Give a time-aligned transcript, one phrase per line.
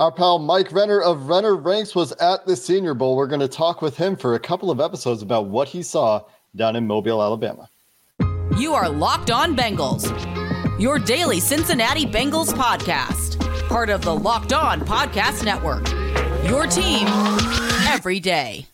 [0.00, 3.16] Our pal Mike Renner of Renner Ranks was at the Senior Bowl.
[3.16, 6.22] We're going to talk with him for a couple of episodes about what he saw
[6.56, 7.68] down in Mobile, Alabama.
[8.56, 10.08] You are Locked On Bengals,
[10.80, 15.86] your daily Cincinnati Bengals podcast, part of the Locked On Podcast Network.
[16.48, 17.06] Your team
[17.86, 18.69] every day.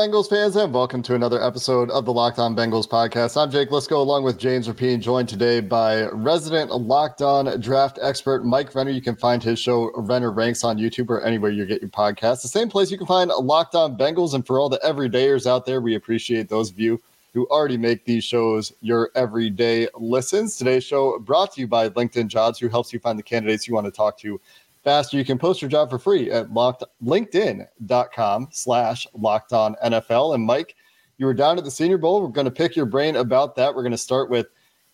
[0.00, 3.36] Bengals fans, and welcome to another episode of the Locked On Bengals podcast.
[3.36, 8.42] I'm Jake Liskow, along with James Rapien, joined today by resident Locked On draft expert
[8.42, 8.92] Mike Renner.
[8.92, 12.40] You can find his show Renner Ranks on YouTube or anywhere you get your podcasts.
[12.40, 14.32] The same place you can find Locked On Bengals.
[14.32, 16.98] And for all the everydayers out there, we appreciate those of you
[17.34, 20.56] who already make these shows your everyday listens.
[20.56, 23.74] Today's show brought to you by LinkedIn Jobs, who helps you find the candidates you
[23.74, 24.40] want to talk to
[24.82, 25.16] faster.
[25.16, 30.34] You can post your job for free at locked, linkedin.com slash locked on NFL.
[30.34, 30.74] And Mike,
[31.18, 32.22] you were down at the Senior Bowl.
[32.22, 33.74] We're going to pick your brain about that.
[33.74, 34.46] We're going to start with,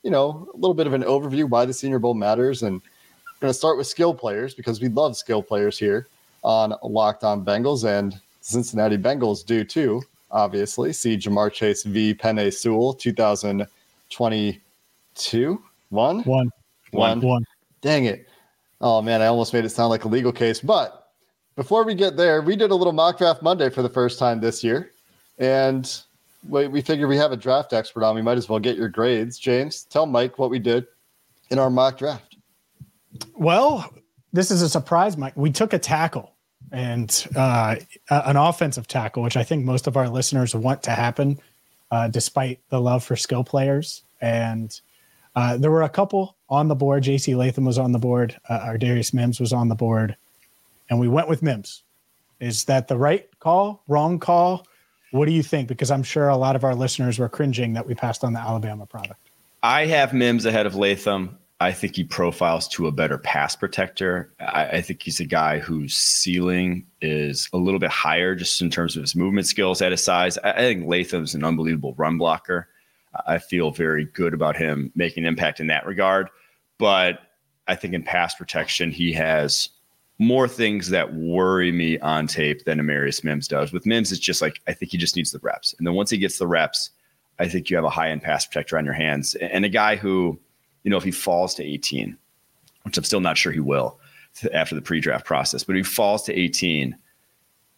[0.03, 2.63] you know, a little bit of an overview why the Senior Bowl matters.
[2.63, 6.09] And we're going to start with skill players because we love skill players here
[6.43, 10.01] on Locked On Bengals and Cincinnati Bengals do too,
[10.31, 10.93] obviously.
[10.93, 12.15] See Ja'Marr Chase v.
[12.15, 15.63] Penei Sewell 2022.
[15.91, 16.23] One?
[16.23, 16.51] One.
[16.93, 17.21] One.
[17.21, 17.45] One.
[17.81, 18.29] Dang it.
[18.89, 20.61] Oh man, I almost made it sound like a legal case.
[20.61, 21.11] But
[21.57, 24.41] before we get there, we did a little mock draft Monday for the first time
[24.41, 24.93] this year,
[25.39, 25.93] and
[26.49, 28.15] we, we figured we have a draft expert on.
[28.15, 29.41] We might as well get your grades.
[29.41, 30.87] James, tell Mike what we did
[31.51, 32.37] in our mock draft.
[33.35, 33.93] Well,
[34.33, 35.37] this is a surprise, Mike.
[35.37, 36.37] We took a tackle
[36.71, 37.75] and uh,
[38.09, 41.41] an offensive tackle, which I think most of our listeners want to happen,
[41.91, 44.05] uh, despite the love for skill players.
[44.21, 44.81] And
[45.35, 47.03] uh, there were a couple on the board.
[47.03, 47.35] J.C.
[47.35, 48.39] Latham was on the board.
[48.49, 50.17] Uh, Amarius Mims was on the board,
[50.91, 51.83] and we went with Mims.
[52.41, 53.83] Is that the right call?
[53.89, 54.67] Wrong call?
[55.11, 55.69] What do you think?
[55.69, 58.41] Because I'm sure a lot of our listeners were cringing that we passed on the
[58.41, 59.21] Alabama product.
[59.63, 61.39] I have Mims ahead of Latham.
[61.59, 64.31] I think he profiles to a better pass protector.
[64.41, 68.69] I, I, think he's a guy whose ceiling is a little bit higher just in
[68.69, 70.37] terms of his movement skills at his size.
[70.45, 72.69] I, I think Latham's an unbelievable run blocker.
[73.27, 76.29] I feel very good about him making an impact in that regard.
[76.79, 77.21] But
[77.69, 79.71] I think in pass protection, he has
[80.19, 83.73] more things that worry me on tape than Amarius Mims does.
[83.73, 85.75] With Mims, it's just like I think he just needs the reps.
[85.79, 86.91] And then once he gets the reps,
[87.39, 89.35] I think you have a high end pass protector on your hands.
[89.37, 90.39] And a guy who,
[90.85, 92.17] you know, if he falls to 18,
[92.85, 93.99] which I'm still not sure he will
[94.53, 96.97] after the pre draft process, but if he falls to 18,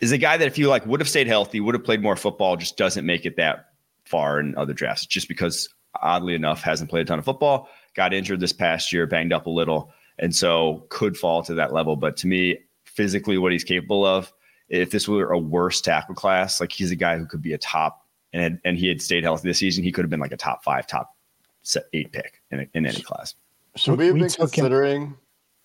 [0.00, 2.16] is a guy that if you like would have stayed healthy, would have played more
[2.16, 3.68] football, just doesn't make it that
[4.08, 5.69] far in other drafts just because
[6.02, 9.46] oddly enough hasn't played a ton of football, got injured this past year, banged up
[9.46, 11.96] a little, and so could fall to that level.
[11.96, 14.32] But to me, physically, what he's capable of,
[14.69, 17.58] if this were a worse tackle class, like he's a guy who could be a
[17.58, 20.32] top, and had, and he had stayed healthy this season, he could have been like
[20.32, 21.16] a top five, top
[21.92, 23.34] eight pick in, in any class.
[23.76, 25.19] Should we have been considering him.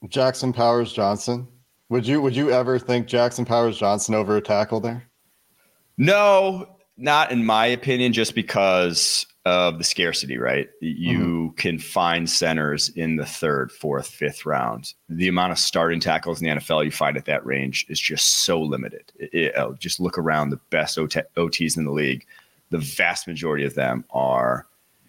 [0.09, 1.47] Jackson Powers Johnson?
[1.89, 5.03] Would you would you ever think Jackson Powers Johnson over a tackle there?
[5.97, 10.69] No, not in my opinion, just because of the scarcity, right?
[10.79, 11.55] You mm-hmm.
[11.55, 14.93] can find centers in the third, fourth, fifth round.
[15.09, 18.45] The amount of starting tackles in the NFL you find at that range is just
[18.45, 19.11] so limited.
[19.17, 22.25] It, it, oh, just look around the best OT, OTs in the league.
[22.69, 24.65] The vast majority of them are,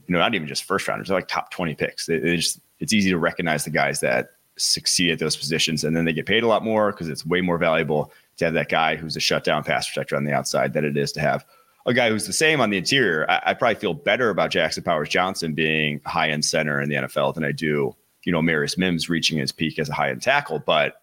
[0.08, 2.08] you know, not even just first rounders, they're like top 20 picks.
[2.08, 6.04] It, just, it's easy to recognize the guys that succeed at those positions and then
[6.04, 8.94] they get paid a lot more because it's way more valuable to have that guy
[8.94, 11.44] who's a shutdown pass protector on the outside than it is to have
[11.86, 14.82] a guy who's the same on the interior, I, I probably feel better about Jackson
[14.82, 17.94] Powers Johnson being high end center in the NFL than I do,
[18.24, 20.58] you know, Marius Mims reaching his peak as a high end tackle.
[20.58, 21.02] But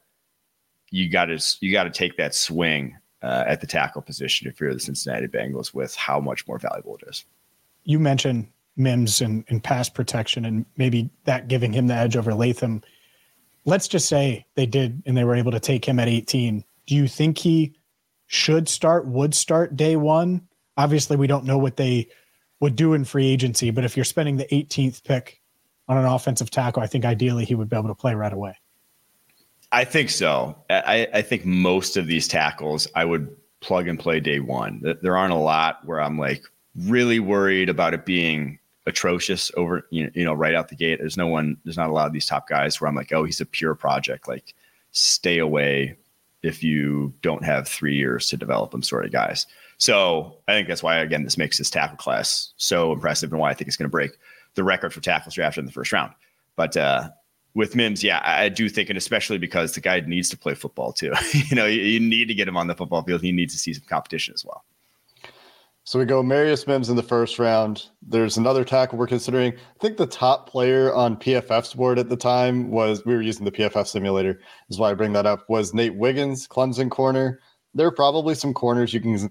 [0.90, 4.60] you got to you got to take that swing uh, at the tackle position if
[4.60, 7.26] you're the Cincinnati Bengals with how much more valuable it is.
[7.84, 12.34] You mentioned Mims and, and pass protection and maybe that giving him the edge over
[12.34, 12.82] Latham.
[13.66, 16.64] Let's just say they did and they were able to take him at 18.
[16.88, 17.74] Do you think he
[18.28, 20.48] should start, would start day one?
[20.78, 22.08] Obviously, we don't know what they
[22.60, 25.42] would do in free agency, but if you're spending the 18th pick
[25.88, 28.58] on an offensive tackle, I think ideally he would be able to play right away.
[29.72, 30.56] I think so.
[30.70, 34.82] I, I think most of these tackles, I would plug and play day one.
[35.02, 36.44] There aren't a lot where I'm like
[36.76, 41.00] really worried about it being atrocious over you know, you know right out the gate.
[41.00, 41.58] There's no one.
[41.64, 43.76] There's not a lot of these top guys where I'm like, oh, he's a pure
[43.76, 44.28] project.
[44.28, 44.54] Like,
[44.92, 45.96] stay away
[46.44, 49.46] if you don't have three years to develop them, sort of guys.
[49.82, 53.50] So I think that's why again this makes this tackle class so impressive and why
[53.50, 54.12] I think it's going to break
[54.54, 56.14] the record for tackles drafted in the first round.
[56.56, 57.10] But uh,
[57.56, 60.94] with Mims, yeah, I do think, and especially because the guy needs to play football
[60.94, 61.12] too.
[61.34, 63.24] you know, you, you need to get him on the football field.
[63.24, 64.64] He needs to see some competition as well.
[65.84, 67.88] So we go Marius Mims in the first round.
[68.04, 69.52] There's another tackle we're considering.
[69.54, 73.46] I think the top player on PFF's board at the time was we were using
[73.46, 74.42] the PFF simulator.
[74.70, 75.50] Is why I bring that up.
[75.50, 77.40] Was Nate Wiggins, Clemson corner.
[77.74, 79.30] There are probably some corners you can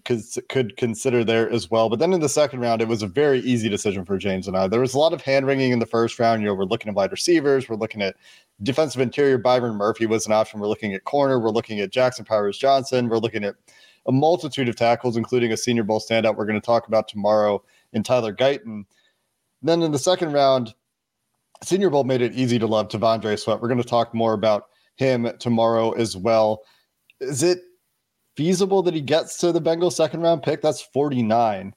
[0.49, 1.91] could consider there as well.
[1.91, 4.57] But then in the second round, it was a very easy decision for James and
[4.57, 4.67] I.
[4.67, 6.41] There was a lot of hand wringing in the first round.
[6.41, 8.17] You know, we're looking at wide receivers, we're looking at
[8.63, 9.37] defensive interior.
[9.37, 10.61] Byron Murphy was an option.
[10.61, 11.39] We're looking at corner.
[11.39, 13.09] We're looking at Jackson Powers Johnson.
[13.09, 13.57] We're looking at
[14.07, 17.63] a multitude of tackles, including a Senior Bowl standout we're going to talk about tomorrow
[17.93, 18.85] in Tyler Guyton.
[19.63, 20.75] Then in the second round,
[21.63, 23.61] Senior Bowl made it easy to love T'Vondre Sweat.
[23.61, 26.63] We're going to talk more about him tomorrow as well.
[27.21, 27.61] Is it
[28.41, 30.63] feasible that he gets to the Bengals second round pick?
[30.63, 31.75] That's 49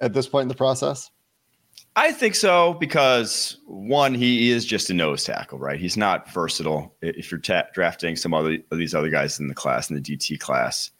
[0.00, 1.10] at this point in the process.
[1.94, 5.78] I think so because one, he is just a nose tackle, right?
[5.78, 6.94] He's not versatile.
[7.02, 10.00] If you're ta- drafting some other of these other guys in the class in the
[10.00, 10.90] DT class,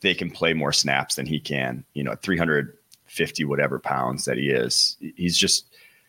[0.00, 1.84] they can play more snaps than he can.
[1.94, 5.66] You know, 350 whatever pounds that he is, he's just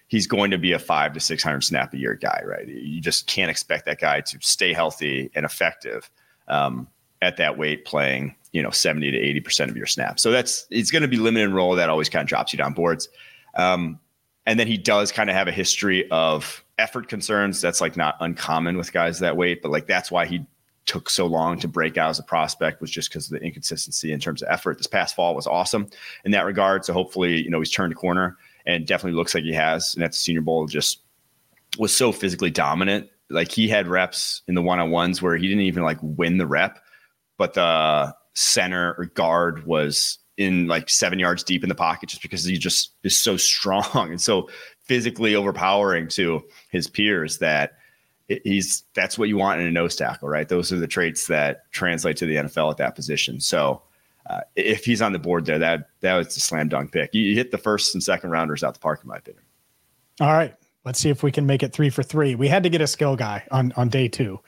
[0.07, 2.67] he's going to be a five to 600 snap a year guy, right?
[2.67, 6.09] You just can't expect that guy to stay healthy and effective
[6.47, 6.87] um,
[7.21, 10.21] at that weight playing, you know, 70 to 80 percent of your snaps.
[10.21, 11.75] So that's it's going to be limited role.
[11.75, 13.09] That always kind of drops you down boards.
[13.55, 13.99] Um,
[14.45, 17.61] and then he does kind of have a history of effort concerns.
[17.61, 20.45] That's like not uncommon with guys that weight, but like that's why he
[20.85, 24.11] took so long to break out as a prospect was just because of the inconsistency
[24.11, 24.77] in terms of effort.
[24.77, 25.87] This past fall was awesome
[26.25, 26.83] in that regard.
[26.83, 29.93] So hopefully, you know, he's turned a corner and definitely looks like he has.
[29.93, 31.01] And at the Senior Bowl, just
[31.77, 33.07] was so physically dominant.
[33.29, 36.39] Like he had reps in the one on ones where he didn't even like win
[36.39, 36.79] the rep,
[37.37, 42.21] but the center or guard was in like seven yards deep in the pocket just
[42.21, 44.49] because he just is so strong and so
[44.83, 47.73] physically overpowering to his peers that
[48.45, 50.47] he's that's what you want in a nose tackle, right?
[50.47, 53.41] Those are the traits that translate to the NFL at that position.
[53.41, 53.81] So
[54.29, 57.13] uh, if he's on the board there, that that was a slam dunk pick.
[57.13, 59.43] You, hit the first and second rounders out the park, in my opinion.
[60.21, 60.55] All right,
[60.85, 62.35] let's see if we can make it three for three.
[62.35, 64.39] We had to get a skill guy on on day two,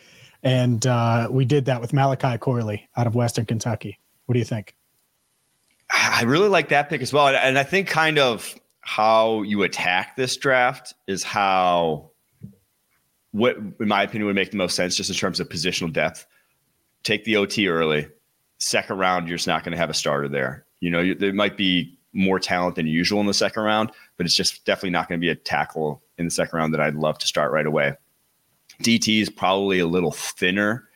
[0.43, 3.99] and uh, we did that with Malachi Corley out of Western Kentucky.
[4.25, 4.75] What do you think?
[5.91, 10.15] I really like that pick as well, and I think kind of how you attack
[10.15, 12.11] this draft is how
[13.31, 16.25] what, in my opinion, would make the most sense just in terms of positional depth.
[17.03, 18.07] Take the OT early.
[18.57, 20.65] Second round, you're just not going to have a starter there.
[20.79, 24.35] You know, there might be more talent than usual in the second round, but it's
[24.35, 27.17] just definitely not going to be a tackle in the second round that I'd love
[27.19, 27.95] to start right away.
[28.81, 30.87] DT is probably a little thinner,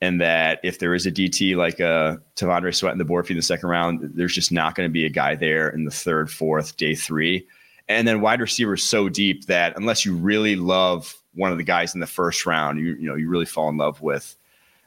[0.00, 3.26] and that if there is a DT like a uh, T'Vondre Sweat in the board
[3.26, 5.84] feed in the second round, there's just not going to be a guy there in
[5.84, 7.46] the third, fourth, day three.
[7.88, 11.64] And then wide receiver is so deep that unless you really love one of the
[11.64, 14.36] guys in the first round, you you know you really fall in love with.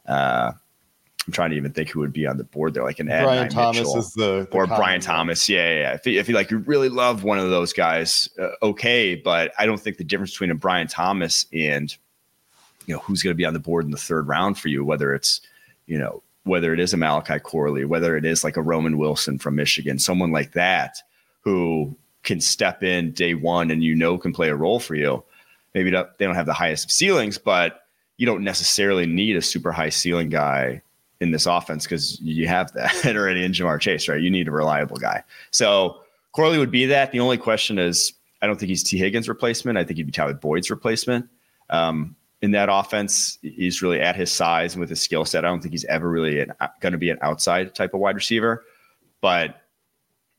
[0.06, 0.54] Uh,
[1.26, 3.50] I'm trying to even think who would be on the board there, like an Brian
[3.50, 5.48] Thomas Mitchell, is the, the or Brian Thomas.
[5.48, 5.80] Yeah, yeah.
[5.80, 5.94] yeah.
[5.94, 9.16] If, you, if you like, you really love one of those guys, uh, okay.
[9.16, 11.96] But I don't think the difference between a Brian Thomas and
[12.86, 14.84] you know who's going to be on the board in the third round for you,
[14.84, 15.42] whether it's
[15.88, 19.40] you know whether it is a Malachi Corley, whether it is like a Roman Wilson
[19.40, 20.98] from Michigan, someone like that
[21.42, 25.24] who can step in day one and you know can play a role for you
[25.74, 27.88] maybe they don't have the highest of ceilings, but
[28.18, 30.82] you don't necessarily need a super high ceiling guy
[31.20, 34.22] in this offense because you have that already in Ja'Marr Chase, right?
[34.22, 35.24] You need a reliable guy.
[35.52, 37.12] So Corley would be that.
[37.12, 39.78] The only question is, I don't think he's Tee Higgins' replacement.
[39.78, 41.30] I think he'd be Tyler Boyd's replacement.
[41.70, 45.46] Um, in that offense, he's really at his size and with his skill set.
[45.46, 46.46] I don't think he's ever really
[46.82, 48.66] going to be an outside type of wide receiver,
[49.22, 49.62] but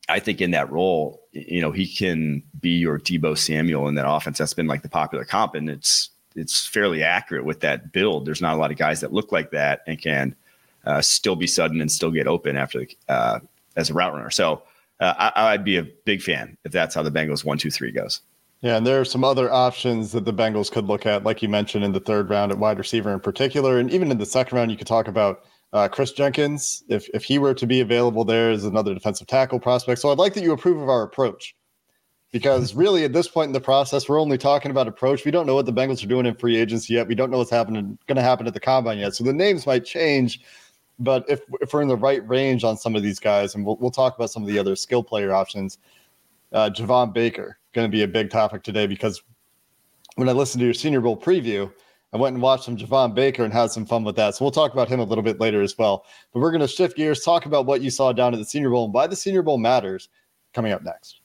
[0.07, 4.07] I think in that role, you know, he can be your Deebo Samuel in that
[4.07, 4.37] offense.
[4.37, 8.27] That's been like the popular comp, and it's it's fairly accurate with that build.
[8.27, 10.35] There's not a lot of guys that look like that and can
[10.85, 13.39] uh, still be sudden and still get open after the, uh,
[13.77, 14.29] as a route runner.
[14.29, 14.61] So
[14.99, 17.91] uh, I, would be a big fan if that's how the Bengals one two three
[17.91, 18.21] goes.
[18.65, 21.47] Yeah, and there are some other options that the Bengals could look at, like you
[21.47, 24.57] mentioned in the third round at wide receiver in particular, and even in the second
[24.57, 28.25] round, you could talk about uh, Kris Jenkins, if if he were to be available,
[28.25, 30.01] there is another defensive tackle prospect.
[30.01, 31.55] So I'd like that you approve of our approach,
[32.31, 35.25] because really at this point in the process, we're only talking about approach.
[35.25, 37.07] We don't know what the Bengals are doing in free agency yet.
[37.07, 39.13] We don't know what's happening going to happen at the combine yet.
[39.13, 40.41] So the names might change
[40.97, 43.77] But if if we're in the right range on some of these guys, and we'll
[43.77, 45.77] we'll talk about some of the other skill player options,
[46.51, 49.21] uh, Javon Baker going to be a big topic today because
[50.15, 51.71] when I listened to your Senior Bowl preview,
[52.13, 54.33] I went and watched some Javon Baker and had some fun with that.
[54.33, 56.05] So we'll talk about him a little bit later as well.
[56.33, 58.69] But we're going to shift gears, talk about what you saw down at the Senior
[58.69, 60.07] Bowl and why the Senior Bowl matters
[60.53, 61.19] coming up next.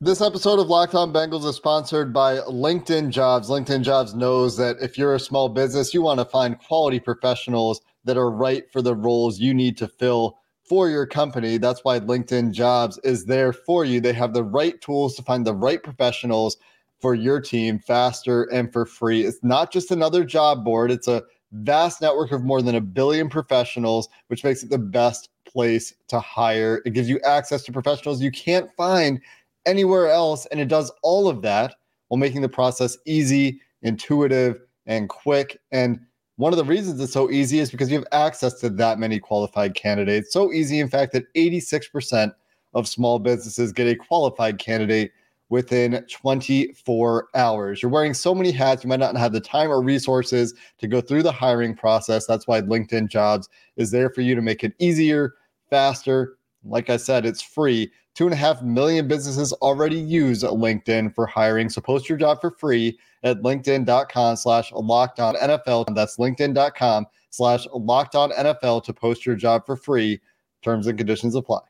[0.00, 3.48] This episode of Locked On Bengals is sponsored by LinkedIn Jobs.
[3.48, 7.80] LinkedIn Jobs knows that if you're a small business, you want to find quality professionals
[8.02, 11.58] that are right for the roles you need to fill for your company.
[11.58, 14.00] That's why LinkedIn Jobs is there for you.
[14.00, 16.56] They have the right tools to find the right professionals
[17.00, 19.24] for your team faster and for free.
[19.24, 23.28] It's not just another job board, it's a vast network of more than a billion
[23.28, 26.82] professionals, which makes it the best place to hire.
[26.84, 29.20] It gives you access to professionals you can't find
[29.66, 30.46] anywhere else.
[30.46, 31.76] And it does all of that
[32.08, 35.60] while making the process easy, intuitive, and quick.
[35.72, 36.00] And
[36.36, 39.20] one of the reasons it's so easy is because you have access to that many
[39.20, 40.32] qualified candidates.
[40.32, 42.32] So easy, in fact, that 86%
[42.74, 45.12] of small businesses get a qualified candidate
[45.48, 47.80] within 24 hours.
[47.80, 51.00] You're wearing so many hats, you might not have the time or resources to go
[51.00, 52.26] through the hiring process.
[52.26, 55.34] That's why LinkedIn Jobs is there for you to make it easier,
[55.70, 56.38] faster.
[56.64, 57.92] Like I said, it's free.
[58.14, 61.68] Two and a half million businesses already use LinkedIn for hiring.
[61.68, 65.94] So post your job for free at LinkedIn.com slash locked on NFL.
[65.94, 70.20] That's LinkedIn.com slash locked on NFL to post your job for free.
[70.62, 71.60] Terms and conditions apply.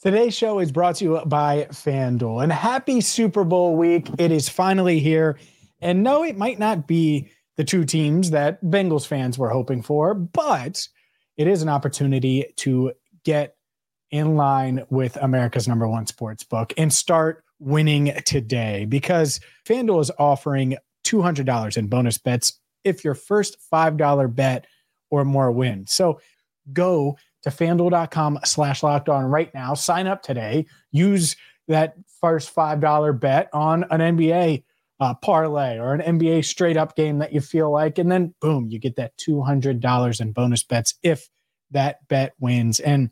[0.00, 2.44] Today's show is brought to you by FanDuel.
[2.44, 4.08] And happy Super Bowl week.
[4.16, 5.36] It is finally here.
[5.80, 10.14] And no, it might not be the two teams that Bengals fans were hoping for,
[10.14, 10.86] but
[11.36, 12.92] it is an opportunity to
[13.24, 13.56] get
[14.10, 20.10] in line with America's number one sports book and start winning today because FanDuel is
[20.18, 24.66] offering $200 in bonus bets if your first $5 bet
[25.10, 25.92] or more wins.
[25.92, 26.20] So
[26.72, 29.74] go to fanduel.com slash locked on right now.
[29.74, 30.66] Sign up today.
[30.90, 31.36] Use
[31.68, 34.64] that first $5 bet on an NBA
[35.00, 37.98] uh, parlay or an NBA straight up game that you feel like.
[37.98, 41.28] And then boom, you get that $200 in bonus bets if
[41.70, 42.80] that bet wins.
[42.80, 43.10] And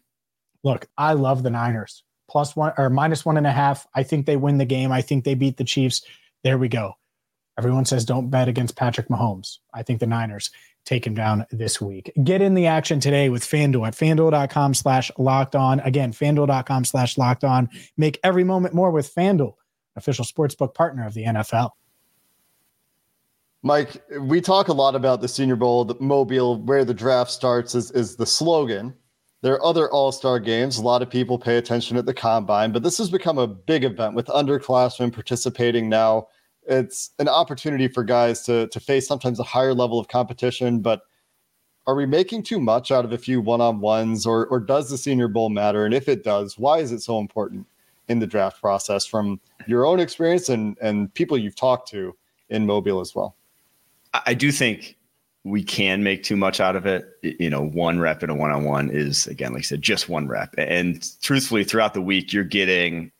[0.67, 3.87] look, I love the Niners plus one or minus one and a half.
[3.95, 4.91] I think they win the game.
[4.91, 6.03] I think they beat the Chiefs.
[6.43, 6.95] There we go.
[7.57, 9.59] Everyone says don't bet against Patrick Mahomes.
[9.73, 10.51] I think the Niners
[10.85, 12.13] take him down this week.
[12.25, 15.81] Get in the action today with FanDuel at fanduel.com slash locked on.
[15.81, 17.69] Again, fanduel.com slash locked on.
[17.97, 19.55] Make every moment more with FanDuel,
[19.95, 21.71] official sportsbook partner of the NFL.
[23.63, 27.75] Mike, we talk a lot about the Senior Bowl, the Mobile, where the draft starts
[27.75, 28.95] is, is the slogan.
[29.43, 30.79] There are other all star games.
[30.79, 33.85] A lot of people pay attention at the combine, but this has become a big
[33.85, 36.29] event with underclassmen participating now
[36.67, 40.81] it's an opportunity for guys to to face sometimes a higher level of competition.
[40.81, 41.03] But
[41.87, 44.91] are we making too much out of a few one on ones, or or does
[44.91, 45.85] the Senior Bowl matter?
[45.85, 47.67] And if it does, why is it so important
[48.09, 52.17] in the draft process from your own experience and and people you've talked to
[52.51, 53.37] in Mobile as well?
[54.27, 54.97] I do think
[55.47, 57.07] we can make too much out of it.
[57.23, 60.09] You know, one rep in a one on one is, again, like I said, just
[60.09, 60.53] one rep.
[60.59, 63.13] And truthfully, throughout the week, you're getting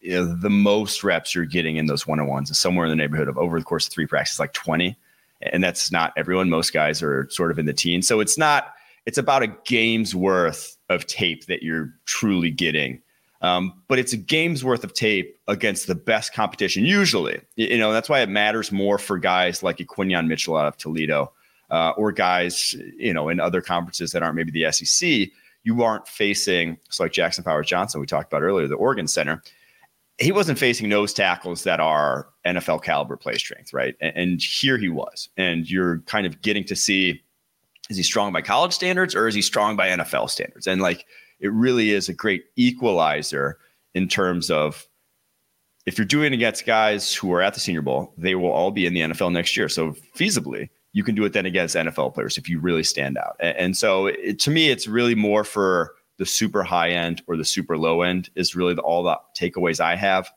[0.00, 2.90] you know, the most reps you're getting in those one on ones is somewhere in
[2.90, 4.96] the neighborhood of over the course of three practices, like 20.
[5.40, 6.50] And that's not everyone.
[6.50, 8.06] Most guys are sort of in the teens.
[8.06, 8.72] So it's not,
[9.04, 13.02] it's about a game's worth of tape that you're truly getting.
[13.42, 17.40] Um, but it's a game's worth of tape against the best competition, usually.
[17.56, 21.32] You know, that's why it matters more for guys like Quinyon Mitchell out of Toledo
[21.70, 25.28] uh, or guys, you know, in other conferences that aren't maybe the SEC.
[25.62, 29.42] You aren't facing, so like Jackson Powers Johnson, we talked about earlier, the Oregon Center
[30.20, 33.96] he wasn't facing nose tackles that are NFL caliber play strength, right?
[34.00, 35.30] And, and, here he was.
[35.38, 37.22] And you're kind of getting to see
[37.88, 40.66] is he strong by college standards or is he strong by NFL standards?
[40.66, 41.06] And like
[41.40, 43.58] it really is a great equalizer
[43.94, 44.86] in terms of
[45.86, 48.86] if you're doing against guys who are at the Senior Bowl, they will all be
[48.86, 49.68] in the NFL next year.
[49.68, 53.36] So feasibly, you can do it then against NFL players if you really stand out.
[53.40, 57.44] And, so it, to me, it's really more for the super high end or the
[57.44, 60.30] super low end is really the, all the takeaways I have.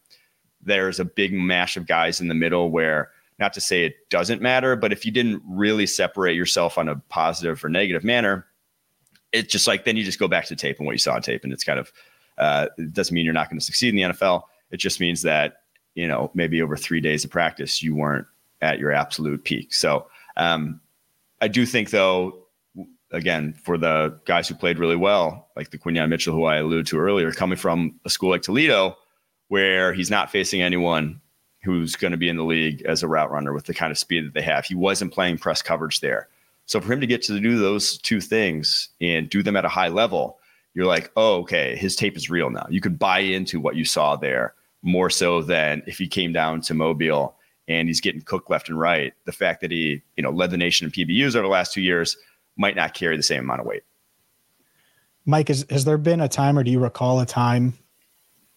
[0.62, 4.41] There's a big mash of guys in the middle where, not to say it doesn't
[4.41, 8.45] matter, but if you didn't really separate yourself on a positive or negative manner,
[9.33, 11.22] it's just like then you just go back to tape and what you saw on
[11.22, 11.91] tape, and it's kind of
[12.38, 14.43] uh, it doesn't mean you're not going to succeed in the NFL.
[14.72, 15.63] It just means that
[15.95, 18.27] you know maybe over three days of practice you weren't
[18.62, 19.74] at your absolute peak.
[19.74, 20.81] So um,
[21.41, 22.43] I do think though
[23.13, 26.87] again, for the guys who played really well, like the Quinyon Mitchell, who I alluded
[26.87, 28.97] to earlier, coming from a school like Toledo,
[29.47, 31.21] where he's not facing anyone
[31.63, 33.97] who's going to be in the league as a route runner with the kind of
[33.97, 34.65] speed that they have.
[34.65, 36.27] He wasn't playing press coverage there.
[36.65, 39.69] So for him to get to do those two things and do them at a
[39.69, 40.39] high level,
[40.73, 42.65] you're like, oh, okay, his tape is real now.
[42.69, 46.61] You could buy into what you saw there more so than if he came down
[46.61, 47.35] to Mobile
[47.67, 49.13] and he's getting cooked left and right.
[49.25, 51.82] The fact that he, you know, led the nation in PBUs over the last two
[51.82, 52.17] years
[52.58, 53.84] might not carry the same amount of weight.
[55.25, 57.74] Mike, is, has there been a time, or do you recall a time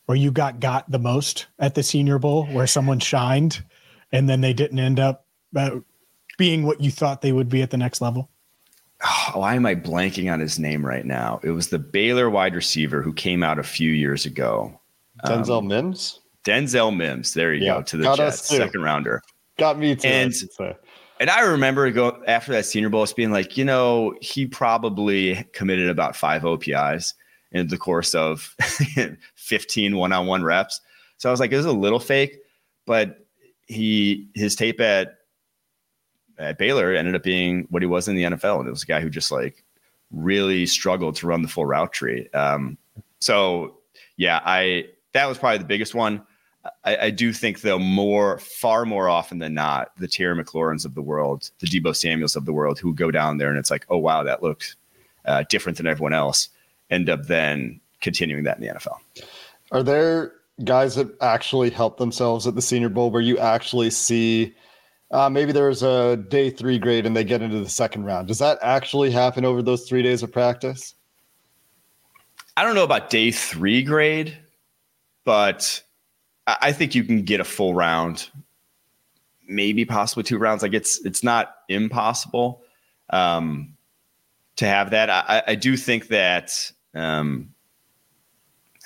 [0.07, 3.63] where you got got the most at the Senior Bowl, where someone shined,
[4.13, 5.79] and then they didn't end up uh,
[6.39, 8.31] being what you thought they would be at the next level?
[9.05, 11.39] Oh, why am I blanking on his name right now?
[11.43, 14.81] It was the Baylor wide receiver who came out a few years ago.
[15.25, 16.21] Denzel um, Mims.
[16.47, 17.35] Denzel Mims.
[17.35, 19.23] There you yeah, go to the Jets, second rounder.
[19.59, 20.09] Got me too.
[20.09, 20.35] And,
[21.19, 25.89] and I remember go after that Senior Bowl, being like, you know, he probably committed
[25.89, 27.15] about five OPIs
[27.53, 28.55] in the course of
[29.35, 30.81] 15 one-on-one reps.
[31.17, 32.39] So I was like, it was a little fake,
[32.85, 33.27] but
[33.67, 35.15] he his tape at
[36.39, 38.87] at Baylor ended up being what he was in the NFL, and it was a
[38.87, 39.65] guy who just like
[40.13, 42.29] really struggled to run the full route tree.
[42.35, 42.79] Um,
[43.21, 43.79] so
[44.17, 46.23] yeah, I that was probably the biggest one.
[46.85, 50.95] I, I, do think though more far more often than not the Terry McLaurins of
[50.95, 53.87] the world, the Deebo Samuels of the world, who go down there and it's like,
[53.89, 54.77] oh wow, that looks
[55.25, 56.49] uh, different than everyone else,
[56.91, 58.99] end up then continuing that in the NFL.
[59.73, 60.33] Are there
[60.65, 64.55] guys that actually help themselves at the Senior Bowl where you actually see?
[65.11, 68.29] Uh, maybe there's a day three grade and they get into the second round.
[68.29, 70.95] Does that actually happen over those three days of practice?
[72.57, 74.37] I don't know about day three grade,
[75.25, 75.83] but
[76.47, 78.31] I think you can get a full round,
[79.49, 80.63] maybe possibly two rounds.
[80.63, 82.63] Like it's it's not impossible
[83.11, 83.75] um,
[84.57, 85.11] to have that.
[85.11, 87.53] I, I do think that um,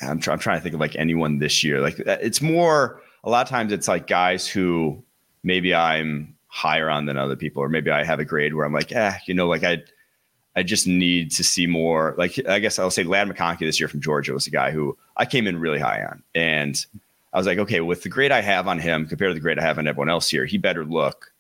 [0.01, 1.81] I'm, I'm trying to think of like anyone this year.
[1.81, 5.03] Like uh, it's more a lot of times it's like guys who
[5.43, 8.73] maybe I'm higher on than other people, or maybe I have a grade where I'm
[8.73, 9.83] like, eh, you know, like I
[10.57, 12.15] I just need to see more.
[12.17, 14.97] Like I guess I'll say Ladd McConkey this year from Georgia was a guy who
[15.17, 16.85] I came in really high on, and
[17.33, 19.59] I was like, okay, with the grade I have on him compared to the grade
[19.59, 21.33] I have on everyone else here, he better look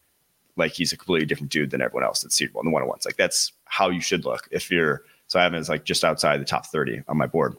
[0.56, 2.88] like he's a completely different dude than everyone else that's Bowl in the one on
[2.88, 3.04] ones.
[3.04, 5.02] Like that's how you should look if you're.
[5.26, 7.56] So I have him as like just outside the top thirty on my board.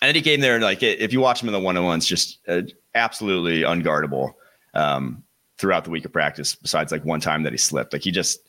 [0.00, 1.84] And then he came there and like if you watch him in the one on
[1.84, 2.62] ones, just uh,
[2.94, 4.34] absolutely unguardable
[4.74, 5.22] um,
[5.58, 6.54] throughout the week of practice.
[6.54, 8.48] Besides like one time that he slipped, like he just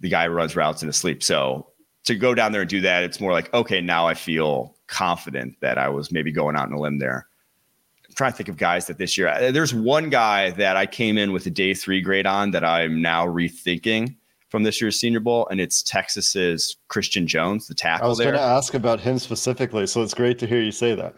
[0.00, 1.22] the guy runs routes in his sleep.
[1.22, 1.68] So
[2.04, 5.60] to go down there and do that, it's more like okay, now I feel confident
[5.60, 7.26] that I was maybe going out on a limb there
[8.16, 9.28] trying to think of guys that this year.
[9.28, 12.64] Uh, there's one guy that I came in with a day three grade on that
[12.64, 14.16] I'm now rethinking
[14.48, 18.06] from this year's Senior Bowl, and it's Texas's Christian Jones, the tackle.
[18.06, 20.94] I was going to ask about him specifically, so it's great to hear you say
[20.94, 21.14] that.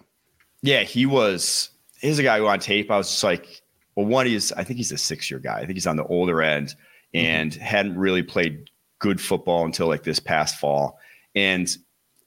[0.62, 1.70] Yeah, he was.
[2.00, 3.62] He's a guy who on tape I was just like,
[3.94, 5.58] well, one he's I think he's a six year guy.
[5.58, 7.26] I think he's on the older end mm-hmm.
[7.26, 7.62] and mm-hmm.
[7.62, 10.98] hadn't really played good football until like this past fall.
[11.34, 11.68] And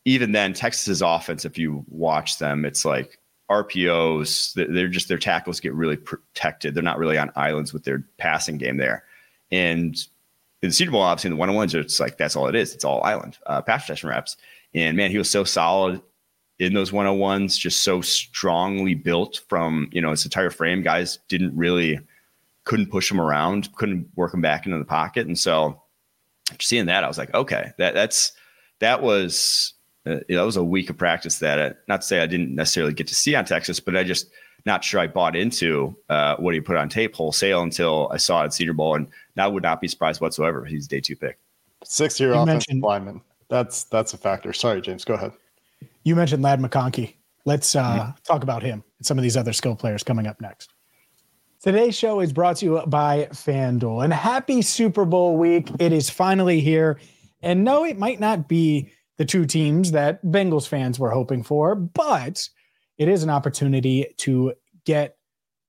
[0.06, 3.20] even then, Texas's offense, if you watch them, it's like
[3.52, 6.74] RPOs, they're just their tackles get really protected.
[6.74, 9.04] They're not really on islands with their passing game there.
[9.52, 9.96] And
[10.62, 12.56] in the Senior Bowl, obviously, in the one on ones, it's like that's all it
[12.56, 12.74] is.
[12.74, 14.38] It's all island uh, pass protection reps.
[14.74, 16.02] And man, he was so solid
[16.60, 20.82] in those one on ones, just so strongly built from you know his entire frame.
[20.82, 22.00] Guys didn't really
[22.64, 25.82] couldn't push him around, couldn't work him back into the pocket, and so
[26.60, 28.34] seeing that, I was like, okay, that that's
[28.80, 29.74] that was
[30.06, 32.94] uh, that was a week of practice that uh, not to say I didn't necessarily
[32.94, 34.30] get to see on Texas, but I just
[34.66, 38.42] not sure I bought into uh, what he put on tape wholesale until I saw
[38.42, 40.66] it at Senior Bowl, and now would not be surprised whatsoever.
[40.66, 41.40] He's day two pick,
[41.84, 43.22] six year offensive lineman.
[43.50, 44.54] That's that's a factor.
[44.54, 45.06] Sorry, James.
[45.06, 45.34] Go ahead.
[46.04, 47.16] You mentioned Ladd McConkey.
[47.46, 48.12] Let's uh, mm-hmm.
[48.24, 50.74] talk about him and some of these other skill players coming up next.
[51.62, 54.04] Today's show is brought to you by FanDuel.
[54.04, 55.70] And happy Super Bowl week.
[55.80, 57.00] It is finally here.
[57.44, 61.76] And no, it might not be the two teams that Bengals fans were hoping for,
[61.76, 62.50] but
[62.98, 64.52] it is an opportunity to
[64.84, 65.16] get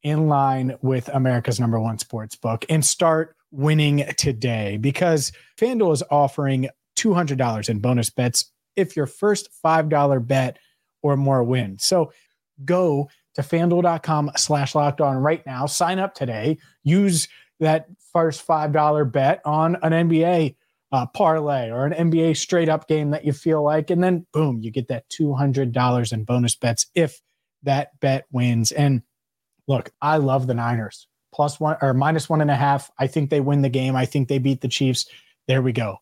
[0.03, 6.03] in line with America's number one sports book and start winning today because FanDuel is
[6.11, 10.59] offering $200 in bonus bets if your first $5 bet
[11.03, 11.85] or more wins.
[11.85, 12.11] So
[12.65, 15.67] go to fanduel.com slash locked on right now.
[15.67, 16.57] Sign up today.
[16.85, 17.29] Use
[17.61, 17.85] that
[18.15, 20.55] first $5 bet on an NBA
[20.93, 23.91] uh, parlay or an NBA straight up game that you feel like.
[23.91, 27.21] And then boom, you get that $200 in bonus bets if
[27.63, 28.73] that bet wins.
[28.73, 29.03] And
[29.67, 32.91] look, I love the Niners plus one or minus one and a half.
[32.99, 33.97] I think they win the game.
[33.97, 35.07] I think they beat the Chiefs.
[35.49, 35.99] There we go.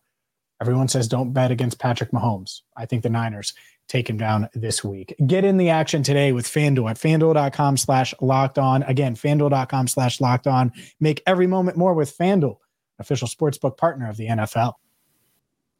[0.61, 2.61] Everyone says don't bet against Patrick Mahomes.
[2.77, 3.53] I think the Niners
[3.87, 5.15] take him down this week.
[5.25, 8.83] Get in the action today with FanDuel at fanduel.com slash locked on.
[8.83, 10.71] Again, fanduel.com slash locked on.
[10.99, 12.57] Make every moment more with FanDuel,
[13.01, 14.75] official sportsbook partner of the NFL.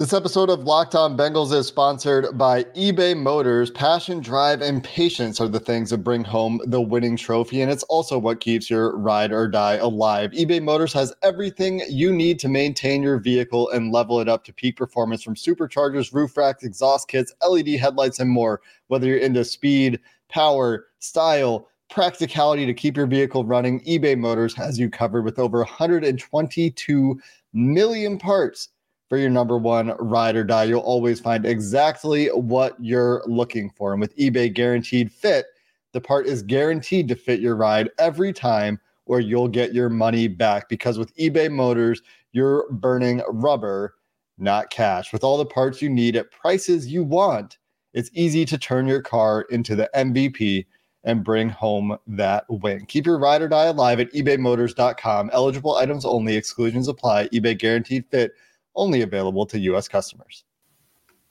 [0.02, 3.70] This episode of Locked On Bengals is sponsored by eBay Motors.
[3.70, 7.84] Passion, drive, and patience are the things that bring home the winning trophy, and it's
[7.84, 10.32] also what keeps your ride or die alive.
[10.32, 14.54] eBay Motors has everything you need to maintain your vehicle and level it up to
[14.54, 18.60] peak performance from superchargers, roof racks, exhaust kits, LED headlights, and more.
[18.88, 24.80] Whether you're into speed, power, style, practicality to keep your vehicle running, eBay Motors has
[24.80, 27.22] you covered with over 122
[27.54, 28.70] million parts
[29.10, 30.64] for your number one ride or die.
[30.64, 33.92] You'll always find exactly what you're looking for.
[33.92, 35.46] And with eBay Guaranteed Fit,
[35.92, 40.30] the part is guaranteed to fit your ride every time, or you'll get your money
[40.30, 40.70] back.
[40.70, 42.02] Because with eBay Motors,
[42.32, 43.96] you're burning rubber,
[44.38, 45.12] not cash.
[45.12, 47.58] With all the parts you need at prices you want,
[47.94, 50.66] it's easy to turn your car into the MVP
[51.04, 52.86] and bring home that win.
[52.86, 55.32] Keep your ride or die alive at ebaymotors.com.
[55.34, 57.28] Eligible items only, exclusions apply.
[57.30, 58.34] eBay Guaranteed Fit
[58.76, 59.88] only available to U.S.
[59.88, 60.44] customers.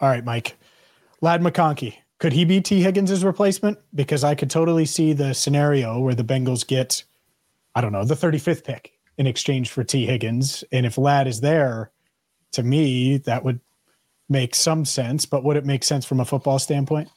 [0.00, 0.56] All right, Mike.
[1.20, 1.94] Ladd McConkey.
[2.18, 3.78] Could he be Tee Higgins' replacement?
[3.94, 7.02] Because I could totally see the scenario where the Bengals get,
[7.74, 10.64] I don't know, the 35th pick in exchange for Tee Higgins.
[10.72, 11.92] And if Ladd is there,
[12.52, 13.60] to me, that would
[14.28, 15.24] make some sense.
[15.24, 17.08] But would it make sense from a football standpoint?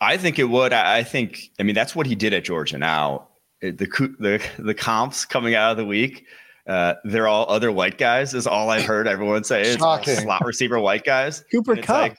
[0.00, 0.72] I think it would.
[0.72, 2.78] I think, I mean, that's what he did at Georgia.
[2.78, 3.28] Now,
[3.60, 3.72] the
[4.18, 6.24] the the comps coming out of the week
[6.68, 8.34] uh, they're all other white guys.
[8.34, 9.62] Is all I've heard everyone say.
[9.62, 9.80] It's
[10.22, 11.42] slot receiver white guys.
[11.50, 11.88] Cooper Kupp.
[11.88, 12.18] Like,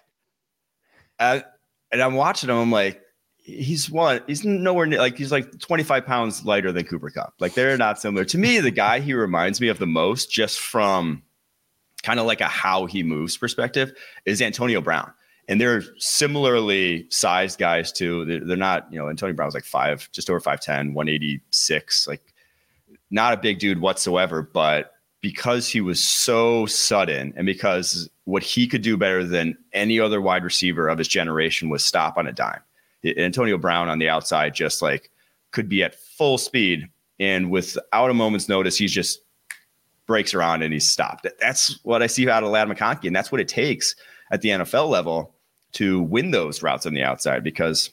[1.20, 1.42] uh,
[1.92, 2.58] and I'm watching him.
[2.58, 3.00] I'm like,
[3.38, 4.22] he's one.
[4.26, 7.36] He's nowhere near like he's like 25 pounds lighter than Cooper Kupp.
[7.40, 8.26] Like they're not similar.
[8.26, 11.22] To me, the guy he reminds me of the most, just from
[12.02, 13.94] kind of like a how he moves perspective,
[14.26, 15.14] is Antonio Brown.
[15.50, 18.24] And they're similarly sized guys too.
[18.24, 22.08] They're, they're not, you know, Antonio Brown's like five, just over 5'10, 186.
[22.08, 22.22] Like
[23.12, 28.68] not a big dude whatsoever, but because he was so sudden and because what he
[28.68, 32.32] could do better than any other wide receiver of his generation was stop on a
[32.32, 32.62] dime.
[33.18, 35.10] Antonio Brown on the outside just like
[35.52, 36.88] could be at full speed
[37.20, 39.22] and without a moment's notice, he's just
[40.06, 41.28] breaks around and he's stopped.
[41.40, 43.96] That's what I see out of Ladd McConkey, and that's what it takes
[44.32, 45.36] at the NFL level
[45.74, 47.90] to win those routes on the outside because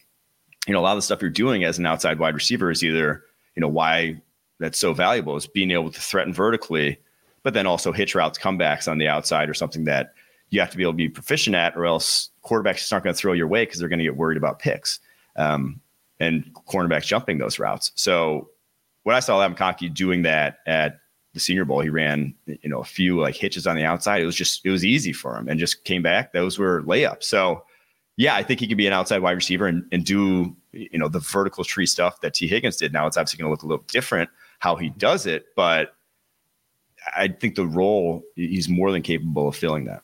[0.66, 2.82] you know a lot of the stuff you're doing as an outside wide receiver is
[2.82, 4.20] either you know why
[4.58, 6.98] that's so valuable is being able to threaten vertically,
[7.42, 10.14] but then also hitch routes, comebacks on the outside, or something that
[10.50, 13.14] you have to be able to be proficient at, or else quarterbacks just aren't going
[13.14, 15.00] to throw your way because they're going to get worried about picks
[15.36, 15.80] um,
[16.20, 17.92] and cornerbacks jumping those routes.
[17.96, 18.50] So
[19.02, 21.00] when I saw McConkey doing that at
[21.34, 24.22] the Senior Bowl, he ran you know a few like hitches on the outside.
[24.22, 26.32] It was just it was easy for him and just came back.
[26.32, 27.24] Those were layups.
[27.24, 27.65] So
[28.16, 31.08] yeah, I think he could be an outside wide receiver and, and do you know
[31.08, 32.92] the vertical tree stuff that Tee Higgins did.
[32.92, 34.98] Now it's obviously going to look a little different how he mm-hmm.
[34.98, 35.94] does it, but
[37.16, 40.02] I think the role he's more than capable of filling that.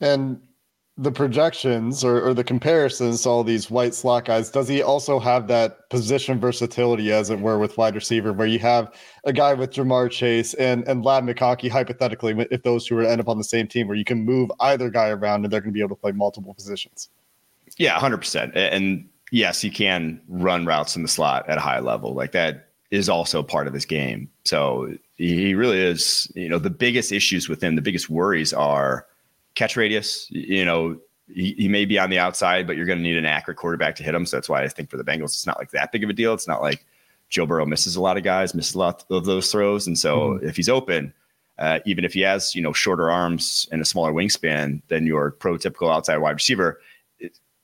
[0.00, 0.40] And
[0.96, 5.20] the projections or, or, the comparisons to all these white slot guys, does he also
[5.20, 8.92] have that position versatility, as it were, with wide receiver, where you have
[9.24, 13.10] a guy with Ja'Marr Chase and, and Ladd McConkey, hypothetically, if those two were to
[13.10, 15.60] end up on the same team, where you can move either guy around and they're
[15.60, 17.10] going to be able to play multiple positions?
[17.78, 18.52] Yeah, 100%.
[18.54, 22.14] And yes, he can run routes in the slot at a high level.
[22.14, 24.28] Like that is also part of his game.
[24.44, 29.06] So he really is, you know, the biggest issues with him, the biggest worries are
[29.54, 30.26] catch radius.
[30.30, 30.98] You know,
[31.32, 33.96] he, he may be on the outside, but you're going to need an accurate quarterback
[33.96, 34.24] to hit him.
[34.24, 36.14] So that's why I think for the Bengals, it's not like that big of a
[36.14, 36.32] deal.
[36.32, 36.84] It's not like
[37.28, 39.86] Joe Burrow misses a lot of guys, misses a lot of those throws.
[39.86, 40.48] And so mm-hmm.
[40.48, 41.12] if he's open,
[41.58, 45.32] uh, even if he has, you know, shorter arms and a smaller wingspan than your
[45.32, 46.80] prototypical outside wide receiver,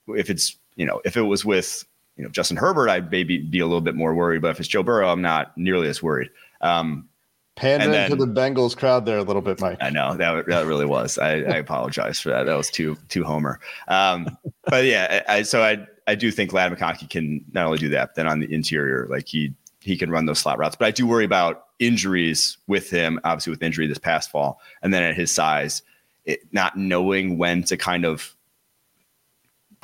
[0.08, 1.84] if it's, you know, if it was with
[2.16, 4.42] you know Justin Herbert, I'd maybe be a little bit more worried.
[4.42, 6.30] But if it's Joe Burrow, I'm not nearly as worried.
[6.60, 7.08] Um,
[7.56, 9.78] Pandering then, to the Bengals crowd there a little bit, Mike.
[9.80, 11.18] I know that that really was.
[11.18, 12.46] I, I apologize for that.
[12.46, 13.60] That was too too homer.
[13.86, 17.88] Um, but yeah, I, so I I do think Ladd McConkey can not only do
[17.90, 20.74] that, but then on the interior, like he he can run those slot routes.
[20.74, 23.20] But I do worry about injuries with him.
[23.22, 25.82] Obviously, with injury this past fall, and then at his size,
[26.24, 28.34] it, not knowing when to kind of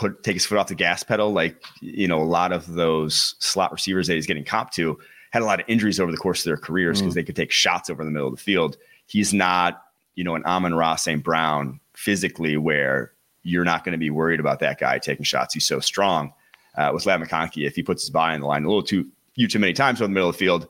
[0.01, 1.33] put take his foot off the gas pedal.
[1.33, 4.99] Like you know, a lot of those slot receivers that he's getting comp to
[5.31, 7.17] had a lot of injuries over the course of their careers because mm.
[7.17, 8.77] they could take shots over the middle of the field.
[9.07, 9.85] He's not,
[10.17, 11.23] you know, an Amon-Ra St.
[11.23, 13.13] Brown physically where
[13.45, 15.55] you're not going to be worried about that guy taking shots.
[15.55, 16.33] He's so strong.
[16.77, 19.07] Uh, with Ladd McConkey, if he puts his body in the line a little too
[19.35, 20.67] few too many times over the middle of the field,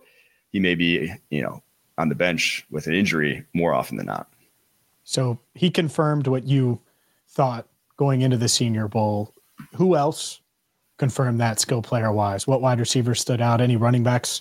[0.51, 1.63] he may be, you know,
[1.97, 4.29] on the bench with an injury more often than not.
[5.05, 6.81] So he confirmed what you
[7.29, 7.67] thought
[8.01, 9.35] going into the Senior Bowl.
[9.75, 10.41] Who else
[10.97, 12.47] confirmed that skill player wise?
[12.47, 13.61] What wide receivers stood out?
[13.61, 14.41] Any running backs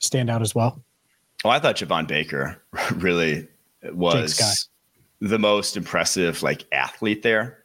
[0.00, 0.82] stand out as well?
[1.44, 2.60] Well, I thought Javon Baker
[2.96, 3.46] really
[3.92, 4.68] was.
[5.20, 7.62] the most impressive like athlete there.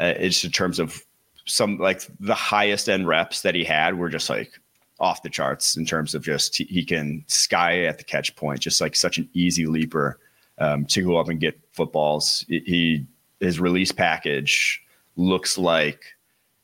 [0.00, 1.04] Uh, it's in terms of
[1.44, 4.58] some like the highest end reps that he had were just like
[5.00, 8.60] off the charts in terms of just he, he can sky at the catch point,
[8.60, 10.18] just like such an easy leaper
[10.56, 12.46] um, to go up and get footballs.
[12.48, 13.06] He
[13.40, 14.82] his release package
[15.16, 16.02] looks like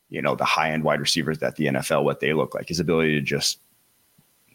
[0.08, 2.68] you know the high end wide receivers that the NFL what they look like.
[2.68, 3.58] His ability to just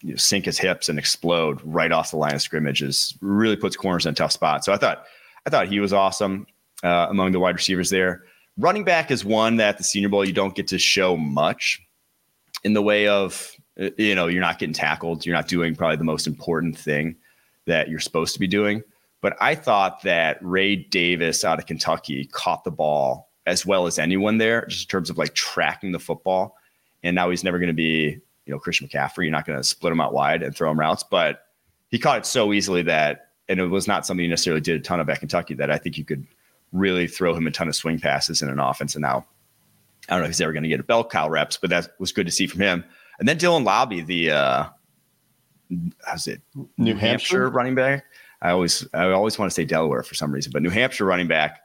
[0.02, 3.56] you know, sink his hips and explode right off the line of scrimmage is really
[3.56, 4.64] puts corners in tough spot.
[4.64, 5.06] So I thought
[5.46, 6.48] I thought he was awesome
[6.84, 8.24] uh, among the wide receivers there.
[8.58, 11.82] Running back is one that the Senior Bowl you don't get to show much
[12.64, 15.98] in the way of uh, you know you're not getting tackled, you're not doing probably
[15.98, 17.16] the most important thing
[17.66, 18.84] that you're supposed to be doing.
[19.22, 24.00] But I thought that Ray Davis out of Kentucky caught the ball as well as
[24.00, 26.56] anyone there, just in terms of like tracking the football.
[27.04, 29.24] And now he's never going to be, you know, Christian McCaffrey.
[29.24, 31.46] You're not going to split him out wide and throw him routes, but
[31.90, 34.84] he caught it so easily that, and it was not something he necessarily did a
[34.84, 36.26] ton of at Kentucky that I think you could
[36.72, 38.96] really throw him a ton of swing passes in an offense.
[38.96, 39.26] And now
[40.08, 41.90] I don't know if he's ever going to get a bell cow reps, but that
[42.00, 42.86] was good to see from him.
[43.20, 44.66] And then Dylan Laube, the uh,
[46.06, 46.42] how's it
[46.78, 48.06] New Hampshire running back.
[48.42, 51.28] I always I always want to say Delaware for some reason, but New Hampshire running
[51.28, 51.62] back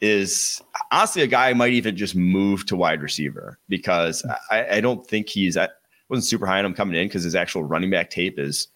[0.00, 4.30] is honestly a guy I might even just move to wide receiver because hmm.
[4.50, 5.68] I, I don't think he's I
[6.08, 8.68] wasn't super high on him coming in because his actual running back tape is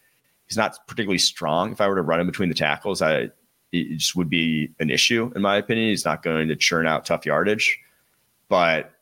[0.47, 1.73] he's not particularly strong.
[1.73, 3.31] If I were to run him between the tackles, I
[3.73, 5.89] it just would be an issue in my opinion.
[5.89, 7.79] He's not going to churn out tough yardage,
[8.49, 8.93] but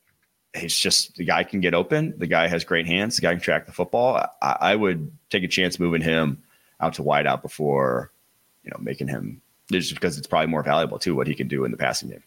[0.54, 2.14] he's just the guy can get open.
[2.18, 3.16] The guy has great hands.
[3.16, 4.26] The guy can track the football.
[4.42, 6.42] I, I would take a chance moving him
[6.80, 8.11] out to wide out before
[8.64, 11.64] you know making him just because it's probably more valuable too what he can do
[11.64, 12.22] in the passing game.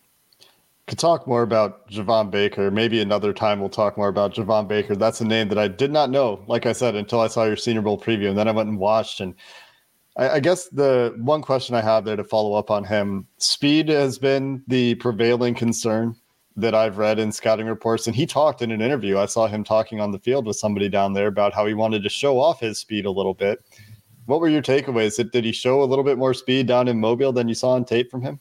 [0.88, 2.71] Could talk more about Javon Baker.
[2.71, 4.95] Maybe another time we'll talk more about Javon Baker.
[4.95, 7.58] That's a name that I did not know, like I said, until I saw your
[7.58, 9.19] Senior Bowl preview, and then I went and watched.
[9.19, 9.36] And
[10.15, 13.89] I, I guess the one question I have there to follow up on him: speed
[13.89, 16.15] has been the prevailing concern
[16.58, 18.08] that I've read in scouting reports.
[18.08, 19.19] And he talked in an interview.
[19.19, 22.02] I saw him talking on the field with somebody down there about how he wanted
[22.04, 23.63] to show off his speed a little bit.
[24.28, 25.16] What were your takeaways?
[25.16, 27.72] Did, did he show a little bit more speed down in Mobile than you saw
[27.72, 28.40] on tape from him?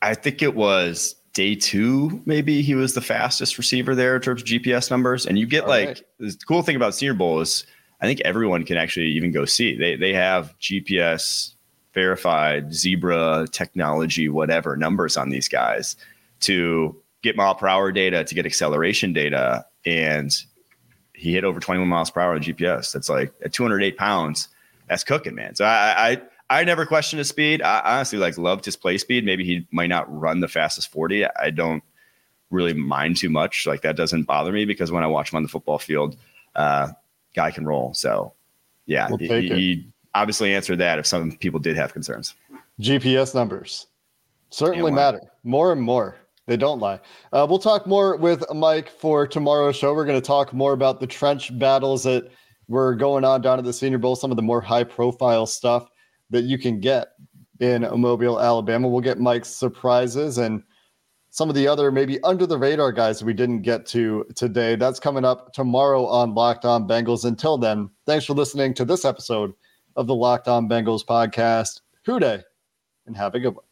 [0.00, 4.42] I think it was day two, maybe he was the fastest receiver there in terms
[4.42, 5.26] of GPS numbers.
[5.26, 6.02] And you get All like right.
[6.18, 7.66] the cool thing about Senior Bowl is
[8.00, 9.76] I think everyone can actually even go see.
[9.76, 11.54] They they have GPS
[11.94, 15.96] verified zebra technology, whatever numbers on these guys
[16.40, 19.64] to get mile per hour data, to get acceleration data.
[19.84, 20.34] And
[21.14, 22.92] he hit over 21 miles per hour on GPS.
[22.92, 24.48] That's like at 208 pounds
[24.92, 25.54] that's cooking, man.
[25.54, 26.22] So I, I,
[26.60, 27.62] I never question his speed.
[27.62, 29.24] I honestly like loved his play speed.
[29.24, 31.26] Maybe he might not run the fastest 40.
[31.26, 31.82] I don't
[32.50, 33.66] really mind too much.
[33.66, 36.16] Like that doesn't bother me because when I watch him on the football field,
[36.54, 36.88] uh,
[37.34, 37.94] guy can roll.
[37.94, 38.34] So
[38.84, 42.34] yeah, we'll he, he obviously answered that if some people did have concerns.
[42.78, 43.86] GPS numbers
[44.50, 46.16] certainly matter more and more.
[46.46, 47.00] They don't lie.
[47.32, 49.94] Uh, we'll talk more with Mike for tomorrow's show.
[49.94, 52.30] We're going to talk more about the trench battles that
[52.72, 55.90] we're going on down to the Senior Bowl, some of the more high profile stuff
[56.30, 57.08] that you can get
[57.60, 58.88] in Mobile, Alabama.
[58.88, 60.62] We'll get Mike's surprises and
[61.28, 64.76] some of the other maybe under the radar guys we didn't get to today.
[64.76, 67.26] That's coming up tomorrow on Locked On Bengals.
[67.26, 69.52] Until then, thanks for listening to this episode
[69.96, 71.82] of the Locked On Bengals podcast.
[72.06, 72.42] Who Dey,
[73.06, 73.71] and have a good one.